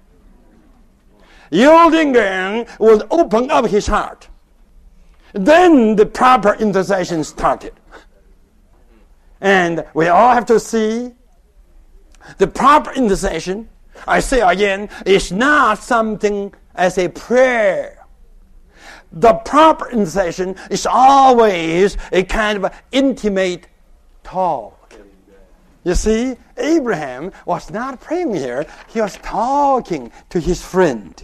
Your 1.51 1.91
lingering 1.91 2.65
will 2.79 3.05
open 3.11 3.51
up 3.51 3.67
his 3.67 3.85
heart. 3.85 4.27
Then 5.33 5.95
the 5.95 6.05
proper 6.05 6.53
intercession 6.55 7.23
started. 7.23 7.73
And 9.41 9.85
we 9.93 10.07
all 10.07 10.33
have 10.33 10.45
to 10.47 10.59
see 10.59 11.13
the 12.37 12.47
proper 12.47 12.91
intercession, 12.91 13.69
I 14.07 14.19
say 14.19 14.41
again, 14.41 14.89
is 15.05 15.31
not 15.31 15.79
something 15.79 16.53
as 16.75 16.97
a 16.97 17.09
prayer 17.09 18.03
the 19.13 19.33
proper 19.33 19.89
intercession 19.91 20.55
is 20.71 20.87
always 20.87 21.97
a 22.11 22.23
kind 22.23 22.65
of 22.65 22.73
intimate 22.91 23.67
talk. 24.23 24.95
You 25.83 25.95
see, 25.95 26.35
Abraham 26.57 27.31
was 27.45 27.69
not 27.69 28.01
praying 28.01 28.33
here, 28.33 28.65
he 28.87 29.01
was 29.01 29.17
talking 29.17 30.11
to 30.29 30.39
his 30.39 30.63
friend. 30.63 31.23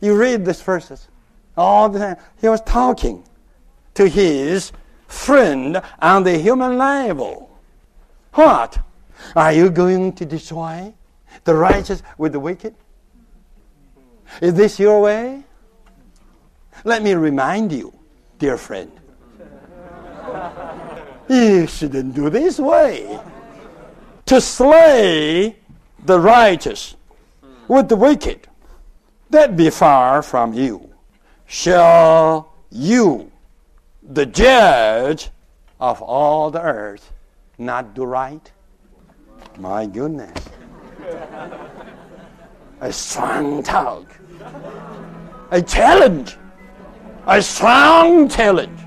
You 0.00 0.16
read 0.16 0.44
these 0.44 0.60
verses 0.60 1.08
all 1.56 1.88
the 1.88 1.98
time. 1.98 2.16
He 2.40 2.48
was 2.48 2.60
talking 2.60 3.24
to 3.94 4.06
his 4.06 4.72
friend 5.08 5.80
on 6.00 6.24
the 6.24 6.36
human 6.36 6.76
level. 6.76 7.58
What? 8.34 8.78
Are 9.34 9.52
you 9.52 9.70
going 9.70 10.12
to 10.14 10.24
destroy 10.24 10.94
the 11.44 11.54
righteous 11.54 12.02
with 12.18 12.32
the 12.32 12.40
wicked? 12.40 12.74
Is 14.40 14.54
this 14.54 14.78
your 14.78 15.00
way? 15.00 15.44
Let 16.84 17.02
me 17.02 17.14
remind 17.14 17.72
you, 17.72 17.92
dear 18.38 18.56
friend, 18.56 18.90
you 21.28 21.66
shouldn't 21.66 22.14
do 22.14 22.30
this 22.30 22.58
way. 22.58 23.18
To 24.26 24.40
slay 24.40 25.56
the 26.04 26.18
righteous 26.18 26.96
with 27.68 27.88
the 27.88 27.96
wicked, 27.96 28.48
that 29.30 29.56
be 29.56 29.70
far 29.70 30.22
from 30.22 30.52
you. 30.52 30.90
Shall 31.46 32.52
you, 32.70 33.30
the 34.02 34.26
judge 34.26 35.30
of 35.78 36.00
all 36.02 36.50
the 36.50 36.60
earth, 36.60 37.12
not 37.58 37.94
do 37.94 38.04
right? 38.04 38.50
My 39.58 39.86
goodness. 39.86 40.32
A 42.80 42.92
strong 42.92 43.62
talk. 43.62 44.04
A 45.50 45.62
challenge. 45.62 46.36
A 47.26 47.40
strong 47.40 48.28
challenge. 48.28 48.80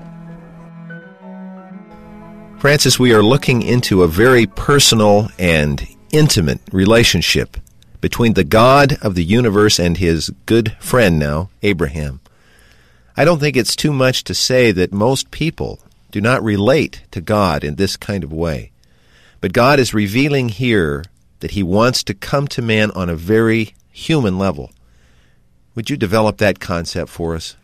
Francis, 2.58 2.98
we 2.98 3.12
are 3.12 3.22
looking 3.22 3.62
into 3.62 4.02
a 4.02 4.08
very 4.08 4.46
personal 4.46 5.28
and 5.38 5.86
intimate 6.12 6.60
relationship 6.72 7.56
between 8.00 8.34
the 8.34 8.44
God 8.44 8.98
of 9.02 9.14
the 9.14 9.24
universe 9.24 9.78
and 9.78 9.96
his 9.96 10.30
good 10.46 10.76
friend 10.80 11.18
now, 11.18 11.50
Abraham. 11.62 12.20
I 13.16 13.24
don't 13.24 13.40
think 13.40 13.56
it's 13.56 13.74
too 13.74 13.92
much 13.92 14.24
to 14.24 14.34
say 14.34 14.70
that 14.72 14.92
most 14.92 15.30
people 15.30 15.80
do 16.10 16.20
not 16.20 16.42
relate 16.42 17.02
to 17.10 17.20
God 17.20 17.64
in 17.64 17.74
this 17.74 17.96
kind 17.96 18.22
of 18.22 18.32
way. 18.32 18.70
But 19.40 19.52
God 19.52 19.78
is 19.78 19.94
revealing 19.94 20.48
here 20.48 21.04
that 21.40 21.52
he 21.52 21.62
wants 21.62 22.02
to 22.04 22.14
come 22.14 22.48
to 22.48 22.62
man 22.62 22.90
on 22.92 23.08
a 23.08 23.14
very 23.14 23.74
human 23.92 24.38
level. 24.38 24.72
Would 25.74 25.90
you 25.90 25.96
develop 25.96 26.38
that 26.38 26.58
concept 26.58 27.10
for 27.10 27.36
us? 27.36 27.56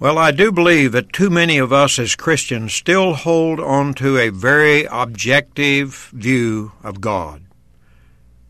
Well, 0.00 0.16
I 0.16 0.30
do 0.30 0.52
believe 0.52 0.92
that 0.92 1.12
too 1.12 1.28
many 1.28 1.58
of 1.58 1.72
us 1.72 1.98
as 1.98 2.14
Christians 2.14 2.72
still 2.72 3.14
hold 3.14 3.58
on 3.58 3.94
to 3.94 4.16
a 4.16 4.28
very 4.30 4.84
objective 4.84 6.10
view 6.14 6.70
of 6.84 7.00
God. 7.00 7.42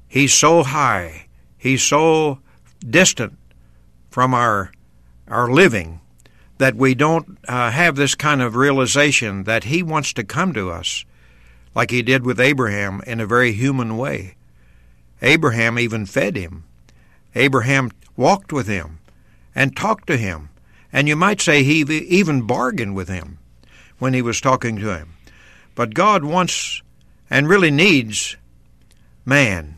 He's 0.06 0.34
so 0.34 0.62
high, 0.62 1.28
He's 1.56 1.82
so 1.82 2.40
distant 2.86 3.38
from 4.10 4.34
our, 4.34 4.70
our 5.26 5.50
living 5.50 6.00
that 6.58 6.74
we 6.74 6.94
don't 6.94 7.38
uh, 7.48 7.70
have 7.70 7.96
this 7.96 8.14
kind 8.14 8.42
of 8.42 8.54
realization 8.54 9.44
that 9.44 9.64
He 9.64 9.82
wants 9.82 10.12
to 10.12 10.24
come 10.24 10.52
to 10.52 10.70
us 10.70 11.06
like 11.74 11.90
He 11.90 12.02
did 12.02 12.24
with 12.24 12.40
Abraham 12.40 13.02
in 13.06 13.20
a 13.20 13.26
very 13.26 13.52
human 13.52 13.96
way. 13.96 14.34
Abraham 15.22 15.78
even 15.78 16.06
fed 16.06 16.36
him. 16.36 16.64
Abraham 17.34 17.90
walked 18.16 18.52
with 18.52 18.68
him 18.68 18.98
and 19.54 19.76
talked 19.76 20.06
to 20.06 20.16
him 20.16 20.50
and 20.92 21.08
you 21.08 21.16
might 21.16 21.40
say 21.40 21.62
he 21.62 21.80
even 21.82 22.42
bargained 22.42 22.94
with 22.94 23.08
him 23.08 23.38
when 23.98 24.14
he 24.14 24.22
was 24.22 24.40
talking 24.40 24.76
to 24.76 24.96
him. 24.96 25.14
But 25.74 25.94
God 25.94 26.24
wants 26.24 26.82
and 27.30 27.48
really 27.48 27.70
needs 27.70 28.36
man. 29.24 29.76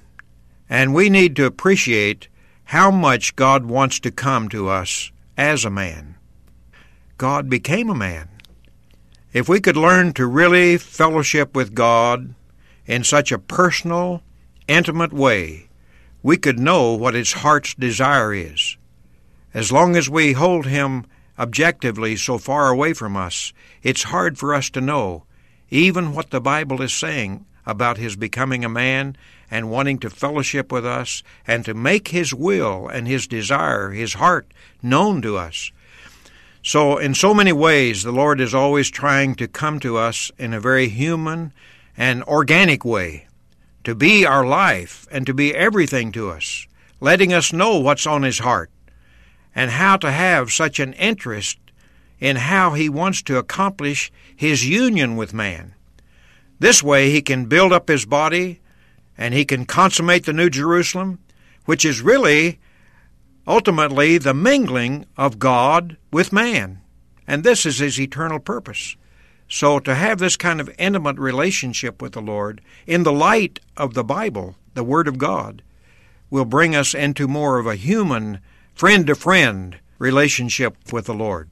And 0.68 0.94
we 0.94 1.10
need 1.10 1.34
to 1.36 1.46
appreciate 1.46 2.28
how 2.64 2.90
much 2.90 3.34
God 3.34 3.66
wants 3.66 3.98
to 4.00 4.10
come 4.10 4.48
to 4.50 4.68
us 4.68 5.10
as 5.36 5.64
a 5.64 5.70
man. 5.70 6.14
God 7.18 7.50
became 7.50 7.90
a 7.90 7.94
man. 7.94 8.28
If 9.32 9.48
we 9.48 9.60
could 9.60 9.76
learn 9.76 10.12
to 10.14 10.26
really 10.26 10.76
fellowship 10.76 11.54
with 11.54 11.72
God 11.74 12.34
in 12.84 13.04
such 13.04 13.30
a 13.30 13.38
personal, 13.38 14.22
intimate 14.66 15.12
way, 15.12 15.68
we 16.20 16.36
could 16.36 16.58
know 16.58 16.94
what 16.94 17.14
his 17.14 17.34
heart's 17.34 17.74
desire 17.74 18.34
is. 18.34 18.76
As 19.54 19.70
long 19.70 19.94
as 19.94 20.10
we 20.10 20.32
hold 20.32 20.66
him 20.66 21.06
objectively 21.38 22.16
so 22.16 22.38
far 22.38 22.70
away 22.70 22.92
from 22.92 23.16
us, 23.16 23.52
it's 23.84 24.02
hard 24.04 24.36
for 24.36 24.52
us 24.52 24.68
to 24.70 24.80
know 24.80 25.24
even 25.70 26.12
what 26.12 26.30
the 26.30 26.40
Bible 26.40 26.82
is 26.82 26.92
saying 26.92 27.46
about 27.64 27.98
his 27.98 28.16
becoming 28.16 28.64
a 28.64 28.68
man 28.68 29.16
and 29.48 29.70
wanting 29.70 29.98
to 29.98 30.10
fellowship 30.10 30.72
with 30.72 30.84
us 30.84 31.22
and 31.46 31.64
to 31.64 31.72
make 31.72 32.08
his 32.08 32.34
will 32.34 32.88
and 32.88 33.06
his 33.06 33.28
desire, 33.28 33.90
his 33.90 34.14
heart, 34.14 34.52
known 34.82 35.22
to 35.22 35.36
us. 35.36 35.70
So, 36.62 36.98
in 36.98 37.14
so 37.14 37.32
many 37.32 37.52
ways, 37.52 38.02
the 38.02 38.12
Lord 38.12 38.40
is 38.40 38.54
always 38.54 38.90
trying 38.90 39.34
to 39.36 39.48
come 39.48 39.80
to 39.80 39.96
us 39.96 40.30
in 40.38 40.52
a 40.52 40.60
very 40.60 40.88
human 40.88 41.52
and 41.96 42.22
organic 42.24 42.84
way, 42.84 43.26
to 43.84 43.94
be 43.94 44.26
our 44.26 44.46
life 44.46 45.06
and 45.10 45.26
to 45.26 45.32
be 45.32 45.54
everything 45.54 46.12
to 46.12 46.28
us, 46.28 46.66
letting 47.00 47.32
us 47.32 47.52
know 47.52 47.78
what's 47.78 48.06
on 48.06 48.22
his 48.22 48.40
heart 48.40 48.70
and 49.54 49.70
how 49.70 49.96
to 49.96 50.10
have 50.10 50.52
such 50.52 50.78
an 50.78 50.92
interest 50.94 51.58
in 52.18 52.36
how 52.36 52.74
he 52.74 52.88
wants 52.88 53.22
to 53.22 53.38
accomplish 53.38 54.12
his 54.36 54.68
union 54.68 55.16
with 55.16 55.32
man. 55.32 55.74
This 56.58 56.82
way 56.82 57.10
he 57.10 57.22
can 57.22 57.46
build 57.46 57.72
up 57.72 57.88
his 57.88 58.04
body 58.04 58.60
and 59.16 59.32
he 59.32 59.46
can 59.46 59.64
consummate 59.64 60.26
the 60.26 60.34
New 60.34 60.50
Jerusalem, 60.50 61.18
which 61.64 61.86
is 61.86 62.02
really 62.02 62.58
ultimately 63.46 64.18
the 64.18 64.34
mingling 64.34 65.06
of 65.16 65.38
God 65.38 65.96
with 66.12 66.32
man. 66.32 66.80
And 67.26 67.44
this 67.44 67.64
is 67.64 67.78
his 67.78 68.00
eternal 68.00 68.40
purpose. 68.40 68.96
So 69.48 69.80
to 69.80 69.94
have 69.94 70.18
this 70.18 70.36
kind 70.36 70.60
of 70.60 70.70
intimate 70.78 71.18
relationship 71.18 72.00
with 72.00 72.12
the 72.12 72.22
Lord 72.22 72.60
in 72.86 73.02
the 73.02 73.12
light 73.12 73.58
of 73.76 73.94
the 73.94 74.04
Bible, 74.04 74.56
the 74.74 74.84
Word 74.84 75.08
of 75.08 75.18
God, 75.18 75.62
will 76.30 76.44
bring 76.44 76.76
us 76.76 76.94
into 76.94 77.26
more 77.26 77.58
of 77.58 77.66
a 77.66 77.74
human 77.74 78.40
friend 78.74 79.06
to 79.08 79.14
friend 79.14 79.78
relationship 79.98 80.76
with 80.92 81.06
the 81.06 81.14
Lord. 81.14 81.50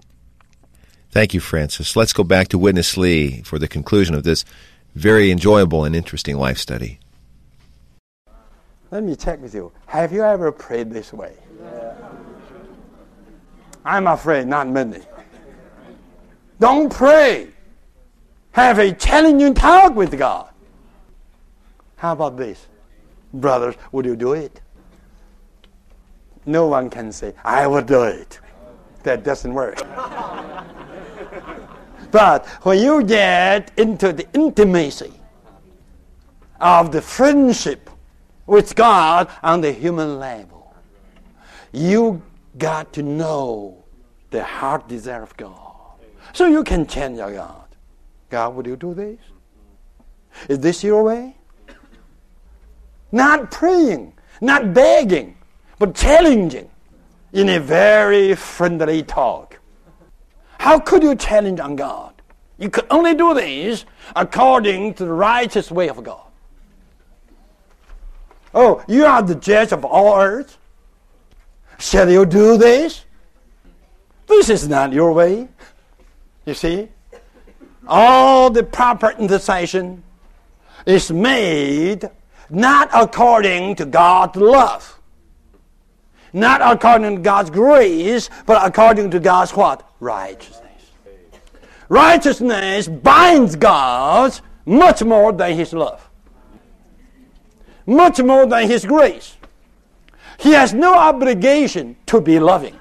Thank 1.11 1.35
you, 1.35 1.40
Francis. 1.40 1.96
Let's 1.96 2.12
go 2.12 2.22
back 2.22 2.48
to 2.48 2.59
Witness 2.59 2.96
Lee 2.96 3.42
for 3.42 3.59
the 3.59 3.68
conclusion 3.68 4.14
of 4.14 4.22
this 4.22 4.44
very 4.94 5.31
enjoyable 5.31 5.85
and 5.85 5.96
interesting 5.96 6.37
life 6.37 6.59
study. 6.59 7.01
Let 8.90 9.05
me 9.05 9.16
check 9.16 9.40
with 9.40 9.55
you. 9.55 9.72
Have 9.87 10.12
you 10.12 10.22
ever 10.22 10.51
prayed 10.51 10.90
this 10.90 11.12
way? 11.12 11.35
Yeah. 11.62 11.94
I'm 13.85 14.07
afraid 14.07 14.46
not 14.46 14.68
many. 14.68 15.01
Don't 16.59 16.92
pray. 16.92 17.48
Have 18.53 18.79
a 18.79 18.92
challenging 18.92 19.55
talk 19.55 19.94
with 19.94 20.18
God. 20.18 20.51
How 21.96 22.12
about 22.12 22.37
this? 22.37 22.66
Brothers, 23.35 23.74
would 23.92 24.07
you 24.07 24.16
do 24.16 24.33
it? 24.33 24.61
no 26.48 26.66
one 26.66 26.90
can 26.90 27.12
say, 27.12 27.35
I 27.44 27.66
will 27.66 27.83
do 27.83 28.03
it. 28.05 28.40
That 29.03 29.22
doesn't 29.22 29.53
work. 29.53 29.77
but 32.11 32.46
when 32.62 32.83
you 32.83 33.05
get 33.05 33.70
into 33.77 34.12
the 34.12 34.27
intimacy 34.33 35.12
of 36.61 36.90
the 36.90 37.03
friendship 37.03 37.90
with 38.49 38.75
God 38.75 39.29
on 39.43 39.61
the 39.61 39.71
human 39.71 40.19
level, 40.19 40.75
you 41.71 42.23
got 42.57 42.93
to 42.95 43.03
know 43.03 43.85
the 44.31 44.43
heart 44.43 44.89
desire 44.89 45.23
of 45.23 45.37
God. 45.37 46.01
So 46.33 46.47
you 46.47 46.65
can 46.65 46.87
change 46.87 47.19
your 47.19 47.33
God. 47.33 47.69
God, 48.31 48.55
would 48.57 48.67
you 48.67 48.77
do 48.77 48.95
this? 48.95 49.19
Is 50.49 50.59
this 50.59 50.83
your 50.83 51.03
way? 51.03 51.37
Not 53.13 53.51
praying, 53.51 54.15
not 54.41 54.75
begging, 54.75 55.37
but 55.79 55.95
challenging 55.95 56.71
in 57.33 57.49
a 57.51 57.61
very 57.61 58.35
friendly 58.35 59.03
talk. 59.03 59.59
How 60.59 60.79
could 60.79 61.03
you 61.03 61.15
challenge 61.15 61.61
on 61.61 61.77
God? 61.77 62.15
You 62.59 62.71
could 62.71 62.87
only 62.91 63.15
do 63.15 63.35
this 63.35 63.85
according 64.17 64.95
to 64.95 65.05
the 65.05 65.13
righteous 65.13 65.71
way 65.71 65.89
of 65.89 66.03
God. 66.03 66.28
Oh, 68.55 68.83
you 68.89 69.05
are 69.05 69.23
the 69.23 69.35
judge 69.35 69.73
of 69.73 69.85
all 69.85 70.21
earth. 70.21 70.59
Shall 71.79 72.11
you 72.11 72.27
do 72.27 72.57
this? 72.57 73.05
This 74.27 74.51
is 74.51 74.69
not 74.69 74.93
your 74.93 75.13
way. 75.13 75.49
You 76.45 76.55
see? 76.55 76.89
All 77.87 78.51
the 78.51 78.63
proper 78.63 79.11
intercession 79.13 80.03
is 80.87 81.11
made 81.11 82.09
not 82.51 82.91
according 82.93 83.77
to 83.77 83.87
God's 83.87 84.37
love 84.37 84.99
not 86.33 86.61
according 86.63 87.17
to 87.17 87.23
God's 87.23 87.51
grace, 87.51 88.31
but 88.47 88.67
according 88.67 89.11
to 89.11 89.21
God's 89.21 89.53
what? 89.53 89.89
Righteousness. 90.01 90.65
Righteousness 91.89 92.89
binds 92.89 93.57
God 93.57 94.39
much 94.67 95.03
more 95.03 95.33
than 95.33 95.55
His 95.55 95.73
love, 95.73 96.08
much 97.88 98.20
more 98.20 98.46
than 98.46 98.68
His 98.68 98.85
grace. 98.85 99.37
He 100.38 100.53
has 100.53 100.72
no 100.72 100.94
obligation 100.94 101.96
to 102.07 102.20
be 102.20 102.38
loving. 102.38 102.79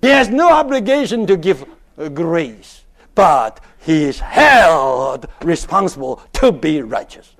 He 0.00 0.08
has 0.08 0.28
no 0.28 0.52
obligation 0.52 1.26
to 1.26 1.36
give 1.36 1.64
uh, 1.98 2.08
grace, 2.08 2.84
but 3.16 3.60
he 3.78 4.04
is 4.04 4.20
held 4.20 5.26
responsible 5.42 6.22
to 6.34 6.52
be 6.52 6.82
righteous. 6.82 7.34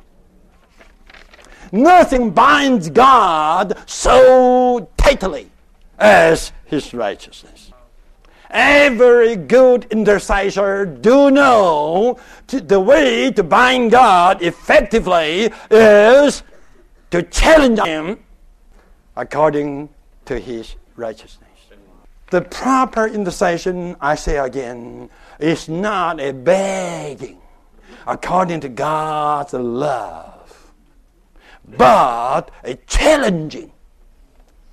Nothing 1.70 2.30
binds 2.30 2.90
God 2.90 3.78
so 3.86 4.88
tightly 4.96 5.50
as 5.98 6.52
his 6.64 6.94
righteousness. 6.94 7.70
Every 8.50 9.36
good 9.36 9.86
intercessor 9.90 10.86
do 10.86 11.30
know 11.30 12.18
the 12.46 12.80
way 12.80 13.30
to 13.32 13.42
bind 13.42 13.90
God 13.90 14.42
effectively 14.42 15.52
is 15.70 16.42
to 17.10 17.22
challenge 17.22 17.80
him 17.80 18.18
according 19.16 19.88
to 20.26 20.38
his 20.38 20.74
righteousness. 20.96 21.48
The 22.30 22.42
proper 22.42 23.06
intercession, 23.06 23.96
I 24.00 24.14
say 24.14 24.36
again, 24.36 25.08
is 25.38 25.68
not 25.68 26.20
a 26.20 26.32
begging 26.32 27.40
according 28.06 28.60
to 28.60 28.68
God's 28.68 29.54
love, 29.54 30.72
but 31.76 32.50
a 32.64 32.74
challenging 32.86 33.72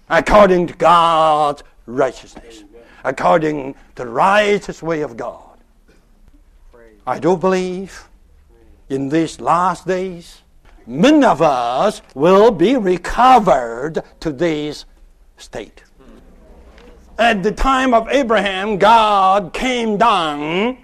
according 0.09 0.67
to 0.67 0.73
God's 0.73 1.63
righteousness, 1.85 2.63
according 3.03 3.73
to 3.73 3.79
the 3.95 4.07
righteous 4.07 4.83
way 4.83 5.01
of 5.01 5.15
God. 5.15 5.57
I 7.07 7.19
do 7.19 7.37
believe 7.37 8.09
in 8.89 9.09
these 9.09 9.39
last 9.39 9.87
days, 9.87 10.41
many 10.87 11.25
of 11.25 11.41
us 11.41 12.01
will 12.13 12.51
be 12.51 12.75
recovered 12.77 14.03
to 14.19 14.31
this 14.31 14.85
state. 15.37 15.83
At 17.17 17.43
the 17.43 17.51
time 17.51 17.93
of 17.93 18.09
Abraham, 18.09 18.77
God 18.77 19.53
came 19.53 19.97
down 19.97 20.77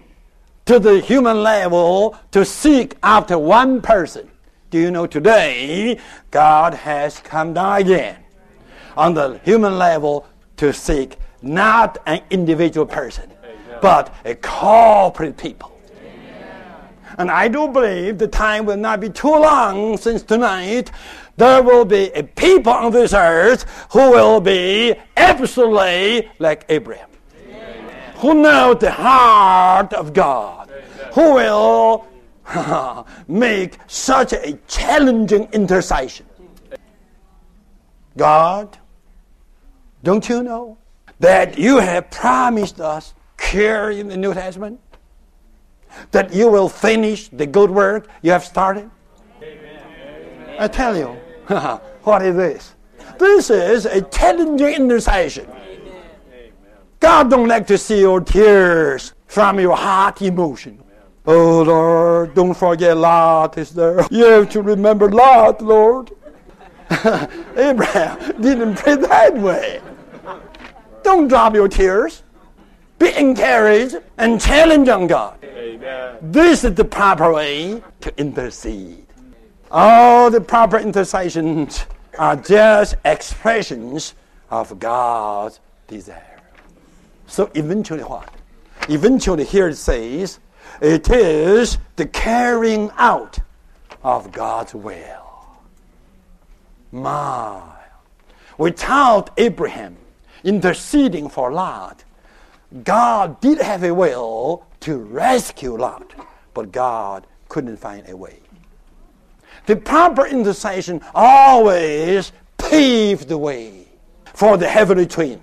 to 0.65 0.79
the 0.79 1.01
human 1.01 1.43
level 1.43 2.17
to 2.31 2.45
seek 2.45 2.95
after 3.03 3.37
one 3.37 3.81
person. 3.81 4.29
Do 4.69 4.79
you 4.79 4.91
know 4.91 5.05
today, 5.05 5.99
God 6.29 6.73
has 6.73 7.19
come 7.19 7.53
down 7.53 7.81
again 7.81 8.17
on 8.95 9.13
the 9.13 9.39
human 9.43 9.77
level 9.77 10.25
to 10.57 10.71
seek 10.71 11.17
not 11.41 11.97
an 12.05 12.21
individual 12.29 12.85
person, 12.85 13.29
but 13.81 14.13
a 14.23 14.35
corporate 14.35 15.35
people. 15.35 15.77
And 17.17 17.31
I 17.31 17.47
do 17.47 17.67
believe 17.67 18.17
the 18.17 18.27
time 18.27 18.65
will 18.65 18.77
not 18.77 18.99
be 18.99 19.09
too 19.09 19.27
long 19.27 19.97
since 19.97 20.23
tonight 20.23 20.91
there 21.37 21.63
will 21.63 21.85
be 21.85 22.11
a 22.11 22.23
people 22.23 22.73
on 22.73 22.91
this 22.91 23.13
earth 23.13 23.65
who 23.91 24.11
will 24.11 24.39
be 24.39 24.93
absolutely 25.17 26.29
like 26.39 26.65
Abraham. 26.69 27.09
Amen. 27.47 28.13
Who 28.17 28.35
know 28.35 28.73
the 28.73 28.91
heart 28.91 29.93
of 29.93 30.13
God. 30.13 30.69
Amen. 30.69 31.11
Who 31.13 31.33
will 31.33 32.07
make 33.27 33.77
such 33.87 34.33
a 34.33 34.57
challenging 34.67 35.47
intercession. 35.51 36.25
God, 38.17 38.77
don't 40.03 40.27
you 40.27 40.43
know 40.43 40.77
that 41.19 41.57
you 41.57 41.77
have 41.77 42.11
promised 42.11 42.81
us 42.81 43.13
here 43.41 43.91
in 43.91 44.07
the 44.07 44.17
New 44.17 44.33
Testament? 44.33 44.79
That 46.11 46.33
you 46.33 46.47
will 46.49 46.69
finish 46.69 47.29
the 47.29 47.45
good 47.45 47.71
work 47.71 48.07
you 48.21 48.31
have 48.31 48.43
started? 48.43 48.89
Amen. 49.41 50.55
I 50.59 50.67
tell 50.67 50.95
you, 50.95 51.07
what 52.03 52.21
is 52.21 52.35
this? 52.35 52.75
This 53.19 53.49
is 53.49 53.85
a 53.85 54.01
challenging 54.01 54.73
intercession. 54.73 55.47
God 56.99 57.29
don't 57.29 57.47
like 57.47 57.65
to 57.67 57.77
see 57.77 57.99
your 57.99 58.21
tears 58.21 59.13
from 59.27 59.59
your 59.59 59.75
heart 59.75 60.21
emotion. 60.21 60.83
Oh 61.25 61.61
Lord, 61.63 62.33
don't 62.33 62.53
forget 62.53 62.97
Lot 62.97 63.57
is 63.57 63.71
there. 63.71 64.05
You 64.09 64.25
have 64.25 64.49
to 64.51 64.61
remember 64.61 65.09
Lot, 65.09 65.61
Lord. 65.61 66.11
Abraham 67.55 68.41
didn't 68.41 68.75
pray 68.75 68.95
that 68.95 69.37
way. 69.37 69.81
Don't 71.03 71.27
drop 71.27 71.53
your 71.55 71.67
tears. 71.67 72.23
Be 73.01 73.11
encouraged 73.17 73.95
and 74.19 74.39
challenge 74.39 74.87
on 74.87 75.07
God. 75.07 75.43
Amen. 75.43 76.17
This 76.21 76.63
is 76.63 76.75
the 76.75 76.85
proper 76.85 77.33
way 77.33 77.81
to 78.01 78.19
intercede. 78.19 79.07
All 79.71 80.29
the 80.29 80.39
proper 80.39 80.77
intercessions 80.77 81.87
are 82.19 82.35
just 82.35 82.93
expressions 83.03 84.13
of 84.51 84.77
God's 84.77 85.59
desire. 85.87 86.41
So 87.25 87.49
eventually 87.55 88.03
what? 88.03 88.31
Eventually 88.87 89.45
here 89.45 89.69
it 89.69 89.77
says, 89.77 90.37
it 90.79 91.09
is 91.09 91.79
the 91.95 92.05
carrying 92.05 92.91
out 92.97 93.39
of 94.03 94.31
God's 94.31 94.75
will. 94.75 95.47
My. 96.91 97.63
Without 98.59 99.31
Abraham 99.37 99.97
interceding 100.43 101.29
for 101.29 101.51
Lot, 101.51 102.03
God 102.83 103.41
did 103.41 103.59
have 103.59 103.83
a 103.83 103.93
will 103.93 104.65
to 104.81 104.97
rescue 104.97 105.77
Lot, 105.77 106.13
but 106.53 106.71
God 106.71 107.27
couldn't 107.49 107.77
find 107.77 108.07
a 108.07 108.15
way. 108.15 108.39
The 109.65 109.75
proper 109.75 110.25
intercession 110.25 111.01
always 111.13 112.31
paved 112.57 113.27
the 113.27 113.37
way 113.37 113.87
for 114.33 114.57
the 114.57 114.67
heavenly 114.67 115.05
twin 115.05 115.41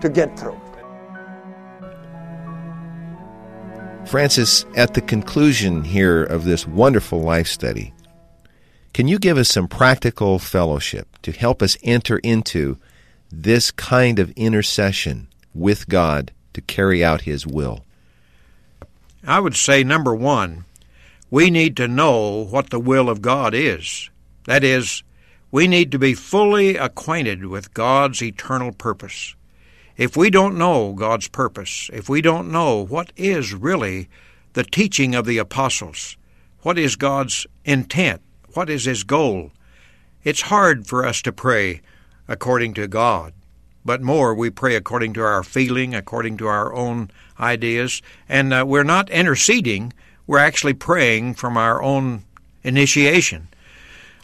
to 0.00 0.08
get 0.08 0.38
through. 0.38 0.60
Francis, 4.06 4.66
at 4.74 4.94
the 4.94 5.00
conclusion 5.00 5.84
here 5.84 6.24
of 6.24 6.44
this 6.44 6.66
wonderful 6.66 7.22
life 7.22 7.46
study, 7.46 7.94
can 8.92 9.08
you 9.08 9.18
give 9.18 9.38
us 9.38 9.48
some 9.48 9.68
practical 9.68 10.38
fellowship 10.38 11.08
to 11.22 11.32
help 11.32 11.62
us 11.62 11.78
enter 11.82 12.18
into 12.18 12.78
this 13.32 13.70
kind 13.70 14.18
of 14.18 14.30
intercession 14.32 15.26
with 15.54 15.88
God 15.88 16.30
to 16.52 16.60
carry 16.60 17.02
out 17.02 17.22
His 17.22 17.46
will? 17.46 17.84
I 19.26 19.40
would 19.40 19.56
say, 19.56 19.82
number 19.82 20.14
one, 20.14 20.66
we 21.30 21.48
need 21.48 21.76
to 21.78 21.88
know 21.88 22.44
what 22.44 22.68
the 22.70 22.78
will 22.78 23.08
of 23.08 23.22
God 23.22 23.54
is. 23.54 24.10
That 24.44 24.62
is, 24.62 25.02
we 25.50 25.66
need 25.66 25.90
to 25.92 25.98
be 25.98 26.12
fully 26.12 26.76
acquainted 26.76 27.46
with 27.46 27.72
God's 27.72 28.22
eternal 28.22 28.72
purpose. 28.72 29.34
If 29.96 30.16
we 30.16 30.28
don't 30.28 30.58
know 30.58 30.92
God's 30.92 31.28
purpose, 31.28 31.88
if 31.92 32.08
we 32.08 32.20
don't 32.20 32.52
know 32.52 32.84
what 32.84 33.12
is 33.16 33.54
really 33.54 34.08
the 34.52 34.64
teaching 34.64 35.14
of 35.14 35.24
the 35.24 35.38
apostles, 35.38 36.16
what 36.60 36.78
is 36.78 36.96
God's 36.96 37.46
intent, 37.64 38.20
what 38.54 38.68
is 38.68 38.84
His 38.84 39.04
goal, 39.04 39.52
it's 40.24 40.42
hard 40.42 40.86
for 40.86 41.06
us 41.06 41.22
to 41.22 41.32
pray 41.32 41.80
according 42.32 42.74
to 42.74 42.88
God 42.88 43.32
but 43.84 44.02
more 44.02 44.34
we 44.34 44.50
pray 44.50 44.76
according 44.76 45.12
to 45.14 45.22
our 45.22 45.42
feeling, 45.42 45.94
according 45.94 46.36
to 46.38 46.46
our 46.46 46.72
own 46.72 47.10
ideas, 47.40 48.02
and 48.28 48.52
uh, 48.52 48.64
we're 48.66 48.84
not 48.84 49.10
interceding, 49.10 49.92
we're 50.26 50.38
actually 50.38 50.74
praying 50.74 51.34
from 51.34 51.56
our 51.56 51.82
own 51.82 52.24
initiation. 52.62 53.48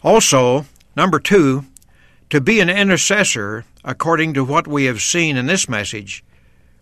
Also, 0.02 0.64
number 0.94 1.18
two, 1.18 1.64
to 2.30 2.40
be 2.40 2.60
an 2.60 2.70
intercessor, 2.70 3.64
according 3.84 4.34
to 4.34 4.44
what 4.44 4.68
we 4.68 4.84
have 4.84 5.00
seen 5.00 5.36
in 5.36 5.46
this 5.46 5.68
message, 5.68 6.22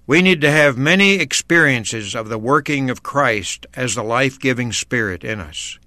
we 0.07 0.21
need 0.21 0.41
to 0.41 0.51
have 0.51 0.77
many 0.77 1.15
experiences 1.15 2.15
of 2.15 2.29
the 2.29 2.39
working 2.39 2.91
of 2.91 3.03
Christ 3.03 3.67
as 3.75 3.95
the 3.95 4.05
life 4.05 4.39
giving 4.39 4.71
Spirit 4.71 5.25
in 5.25 5.41
us. 5.41 5.79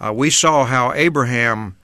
Uh, 0.00 0.12
we 0.12 0.30
saw 0.30 0.64
how 0.64 0.92
Abraham 0.92 1.76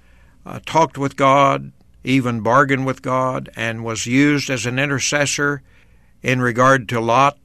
uh, 0.46 0.60
talked 0.64 0.96
with 0.96 1.16
God, 1.16 1.72
even 2.06 2.40
bargained 2.40 2.86
with 2.86 3.02
God, 3.02 3.50
and 3.56 3.84
was 3.84 4.06
used 4.06 4.48
as 4.48 4.64
an 4.64 4.78
intercessor 4.78 5.62
in 6.22 6.40
regard 6.40 6.88
to 6.88 7.00
Lot. 7.00 7.36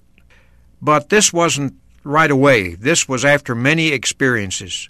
But 0.82 1.10
this 1.10 1.34
wasn't 1.34 1.76
right 2.04 2.32
away. 2.32 2.76
This 2.76 3.08
was 3.08 3.26
after 3.26 3.54
many 3.56 3.90
experiences. 3.90 4.90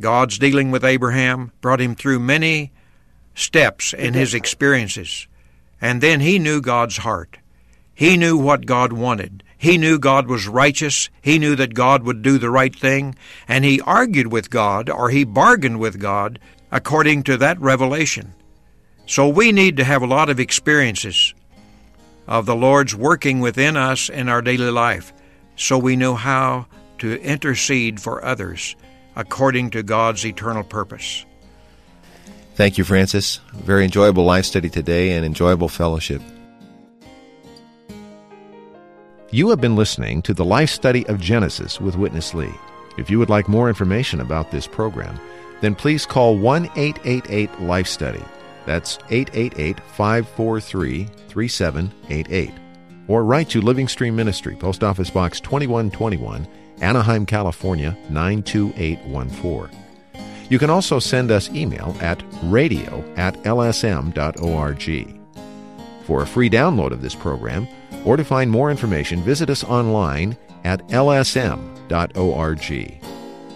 God's 0.00 0.38
dealing 0.38 0.70
with 0.70 0.84
Abraham 0.84 1.52
brought 1.60 1.80
him 1.80 1.94
through 1.94 2.18
many 2.20 2.72
steps 3.34 3.92
in 3.92 4.14
his 4.14 4.34
experiences. 4.34 5.26
And 5.80 6.00
then 6.00 6.20
he 6.20 6.38
knew 6.38 6.60
God's 6.60 6.98
heart. 6.98 7.38
He 7.94 8.16
knew 8.16 8.36
what 8.36 8.66
God 8.66 8.92
wanted. 8.92 9.42
He 9.56 9.78
knew 9.78 9.98
God 9.98 10.26
was 10.26 10.48
righteous. 10.48 11.08
He 11.20 11.38
knew 11.38 11.54
that 11.56 11.74
God 11.74 12.02
would 12.02 12.22
do 12.22 12.38
the 12.38 12.50
right 12.50 12.74
thing. 12.74 13.14
And 13.46 13.64
he 13.64 13.80
argued 13.80 14.32
with 14.32 14.50
God, 14.50 14.90
or 14.90 15.10
he 15.10 15.24
bargained 15.24 15.78
with 15.78 16.00
God, 16.00 16.38
according 16.70 17.22
to 17.24 17.36
that 17.36 17.60
revelation. 17.60 18.34
So 19.12 19.28
we 19.28 19.52
need 19.52 19.76
to 19.76 19.84
have 19.84 20.00
a 20.00 20.06
lot 20.06 20.30
of 20.30 20.40
experiences 20.40 21.34
of 22.26 22.46
the 22.46 22.56
Lord's 22.56 22.96
working 22.96 23.40
within 23.40 23.76
us 23.76 24.08
in 24.08 24.30
our 24.30 24.40
daily 24.40 24.70
life 24.70 25.12
so 25.54 25.76
we 25.76 25.96
know 25.96 26.14
how 26.14 26.64
to 26.96 27.20
intercede 27.20 28.00
for 28.00 28.24
others 28.24 28.74
according 29.14 29.68
to 29.72 29.82
God's 29.82 30.24
eternal 30.24 30.64
purpose. 30.64 31.26
Thank 32.54 32.78
you, 32.78 32.84
Francis. 32.84 33.38
Very 33.52 33.84
enjoyable 33.84 34.24
life 34.24 34.46
study 34.46 34.70
today 34.70 35.12
and 35.12 35.26
enjoyable 35.26 35.68
fellowship. 35.68 36.22
You 39.30 39.50
have 39.50 39.60
been 39.60 39.76
listening 39.76 40.22
to 40.22 40.32
the 40.32 40.46
life 40.46 40.70
study 40.70 41.06
of 41.08 41.20
Genesis 41.20 41.78
with 41.78 41.98
Witness 41.98 42.32
Lee. 42.32 42.54
If 42.96 43.10
you 43.10 43.18
would 43.18 43.28
like 43.28 43.46
more 43.46 43.68
information 43.68 44.22
about 44.22 44.50
this 44.50 44.66
program, 44.66 45.20
then 45.60 45.74
please 45.74 46.06
call 46.06 46.38
1 46.38 46.64
888 46.76 47.60
Life 47.60 47.86
Study. 47.86 48.24
That's 48.66 48.98
888 49.10 49.80
543 49.80 51.04
3788. 51.28 52.52
Or 53.08 53.24
write 53.24 53.48
to 53.50 53.60
Living 53.60 53.88
Stream 53.88 54.14
Ministry, 54.14 54.54
Post 54.54 54.84
Office 54.84 55.10
Box 55.10 55.40
2121, 55.40 56.46
Anaheim, 56.80 57.26
California 57.26 57.96
92814. 58.10 59.78
You 60.48 60.58
can 60.58 60.70
also 60.70 60.98
send 60.98 61.30
us 61.30 61.48
email 61.50 61.96
at 62.00 62.22
radio 62.44 63.02
at 63.16 63.34
lsm.org. 63.42 65.18
For 66.04 66.22
a 66.22 66.26
free 66.26 66.50
download 66.50 66.90
of 66.90 67.00
this 67.00 67.14
program, 67.14 67.66
or 68.04 68.16
to 68.16 68.24
find 68.24 68.50
more 68.50 68.70
information, 68.70 69.22
visit 69.22 69.48
us 69.48 69.64
online 69.64 70.36
at 70.64 70.86
lsm.org 70.88 72.70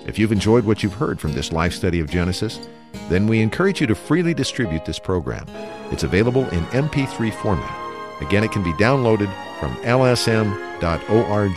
If 0.06 0.18
you've 0.18 0.32
enjoyed 0.32 0.64
what 0.64 0.82
you've 0.82 0.94
heard 0.94 1.20
from 1.20 1.32
this 1.32 1.52
life 1.52 1.72
study 1.74 2.00
of 2.00 2.10
Genesis, 2.10 2.60
then 3.09 3.26
we 3.26 3.40
encourage 3.40 3.80
you 3.80 3.87
to 3.87 3.94
freely 3.94 4.35
distribute 4.35 4.85
this 4.85 4.98
program. 4.98 5.46
It's 5.90 6.02
available 6.02 6.48
in 6.50 6.64
MP3 6.66 7.32
format. 7.35 8.22
Again, 8.22 8.44
it 8.44 8.52
can 8.52 8.62
be 8.62 8.72
downloaded 8.74 9.32
from 9.61 9.74
lsm.org 9.82 11.56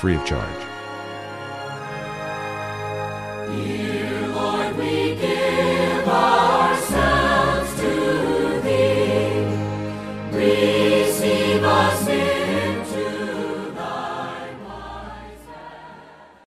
free 0.00 0.16
of 0.16 0.24
charge. 0.24 0.65